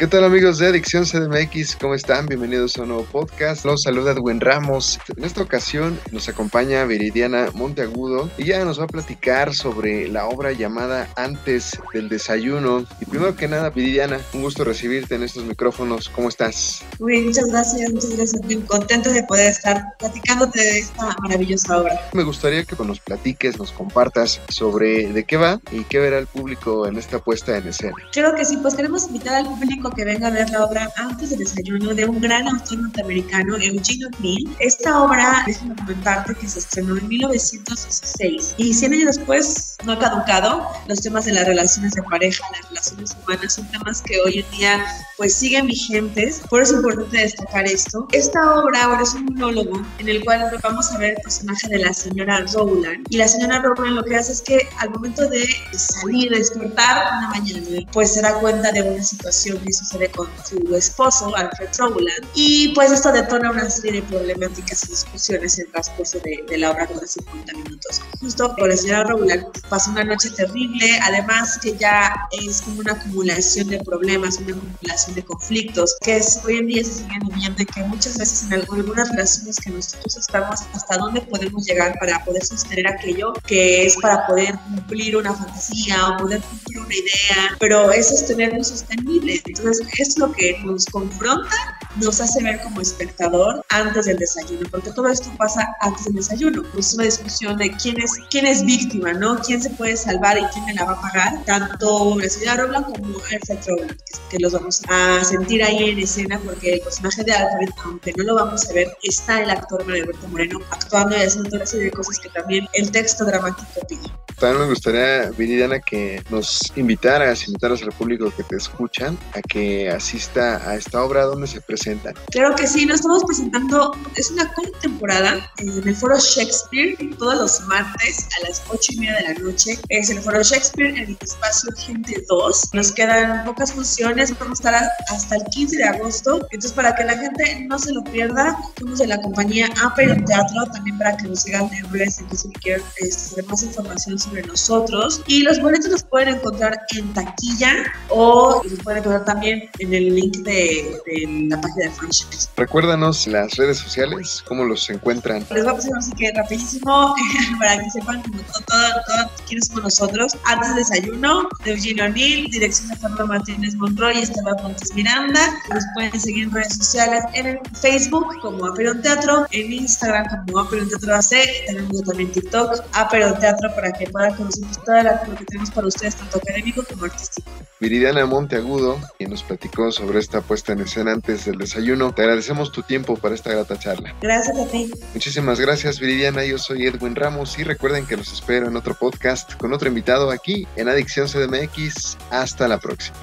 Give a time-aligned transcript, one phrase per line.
[0.00, 1.76] ¿Qué tal amigos de Adicción CDMX?
[1.76, 2.24] ¿Cómo están?
[2.24, 3.66] Bienvenidos a un nuevo podcast.
[3.66, 4.98] Los saluda Edwin Ramos.
[5.14, 10.24] En esta ocasión nos acompaña Viridiana Monteagudo y ya nos va a platicar sobre la
[10.24, 12.86] obra llamada Antes del Desayuno.
[13.02, 16.08] Y primero que nada, Viridiana, un gusto recibirte en estos micrófonos.
[16.08, 16.82] ¿Cómo estás?
[16.98, 18.46] Muy bien, muchas gracias, muchas gracias.
[18.46, 22.00] Bien contento de poder estar platicándote de esta maravillosa obra.
[22.14, 26.26] Me gustaría que nos platiques, nos compartas sobre de qué va y qué verá el
[26.26, 27.96] público en esta puesta en escena.
[28.14, 31.30] Creo que sí, pues queremos invitar al público que venga a ver la obra Antes
[31.30, 34.56] del desayuno de un gran autor norteamericano, Eugene O'Neill.
[34.58, 39.98] Esta obra, déjame comentarte que se estrenó en 1916 y 100 años después no ha
[39.98, 40.66] caducado.
[40.86, 44.58] Los temas de las relaciones de pareja, las relaciones humanas son temas que hoy en
[44.58, 44.84] día
[45.16, 46.40] pues siguen vigentes.
[46.48, 48.06] Por eso es importante destacar esto.
[48.12, 51.78] Esta obra ahora es un monólogo en el cual vamos a ver el personaje de
[51.78, 53.06] la señora Rowland.
[53.10, 57.06] Y la señora Rowland lo que hace es que al momento de salir, de despertar
[57.18, 61.68] una mañana, pues se da cuenta de una situación que sucede con su esposo, Alfred
[61.78, 66.44] Rowland, y pues esto detona una serie de problemáticas y discusiones en el transcurso de,
[66.48, 68.02] de la obra de 50 minutos.
[68.20, 72.92] Justo con la señora Rowland pasa una noche terrible, además que ya es como una
[72.92, 77.64] acumulación de problemas, una acumulación de conflictos, que es, hoy en día se siguen viviendo
[77.64, 82.44] que muchas veces en algunas relaciones que nosotros estamos, hasta dónde podemos llegar para poder
[82.44, 87.90] sostener aquello que es para poder cumplir una fantasía o poder cumplir una idea, pero
[87.92, 89.40] es sostenerlo sostenible.
[89.44, 94.90] Entonces, es lo que nos confronta, nos hace ver como espectador antes del desayuno, porque
[94.92, 96.62] todo esto pasa antes del desayuno.
[96.78, 99.38] Es una discusión de quién es, quién es víctima, ¿no?
[99.38, 101.44] ¿Quién se puede salvar y quién me la va a pagar?
[101.44, 103.96] Tanto la señora Rowland como Alfred Rowland,
[104.30, 108.24] que, los vamos a sentir ahí en escena, porque el personaje de Alfred, aunque no
[108.24, 111.92] lo vamos a ver, está el actor Alberto Moreno actuando y haciendo una serie de
[111.92, 114.00] cosas que también el texto dramático pide.
[114.40, 119.90] También me gustaría, Viridiana, que nos invitaras, invitaras al público que te escuchan a que
[119.90, 122.14] asista a esta obra donde se presenta.
[122.30, 127.60] Claro que sí, nos estamos presentando, es una temporada en el Foro Shakespeare todos los
[127.66, 129.78] martes a las 8 y media de la noche.
[129.90, 132.70] Es el Foro Shakespeare en el espacio Gente 2.
[132.72, 136.36] Nos quedan pocas funciones, vamos a estar hasta el 15 de agosto.
[136.50, 140.64] Entonces, para que la gente no se lo pierda, somos de la compañía Aper Teatro,
[140.72, 144.29] también para que nos sigan en redes en caso que quieran este, más información sobre
[144.46, 145.22] nosotros.
[145.26, 147.74] Y los boletos los pueden encontrar en taquilla
[148.08, 152.56] o los pueden encontrar también en el link de, de la página de Shakespeare.
[152.56, 155.44] Recuérdanos las redes sociales, cómo los encuentran.
[155.50, 157.14] Les voy a pasar así que rapidísimo
[157.58, 160.36] para que sepan como todo, todo, todo quiénes somos nosotros.
[160.44, 165.40] Antes desayuno, de Eugenio O'Neill, dirección de Fernando Martínez Monroy y Esteban Montes Miranda.
[165.72, 170.88] Nos pueden seguir en redes sociales, en Facebook como Aperon Teatro, en Instagram como Aperon
[170.88, 171.30] Teatro AC,
[171.66, 175.86] tenemos también TikTok, Aperon Teatro para que puedan conocer pues, todo lo que tenemos para
[175.86, 177.50] ustedes, tanto académico como artístico.
[177.80, 182.12] Viridiana Monteagudo, quien nos platicó sobre esta puesta en escena antes del desayuno.
[182.12, 184.14] Te agradecemos tu tiempo para esta grata charla.
[184.20, 184.90] Gracias a ti.
[185.14, 186.44] Muchísimas gracias, Viridiana.
[186.44, 190.30] Yo soy Edwin Ramos y recuerden que los espero en otro podcast con otro invitado
[190.30, 192.18] aquí en Adicción CDMX.
[192.30, 193.18] Hasta la próxima.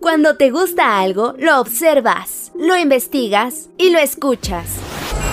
[0.00, 4.89] Cuando te gusta algo, lo observas, lo investigas y lo escuchas.